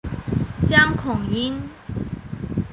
[0.65, 1.61] 江孔殷。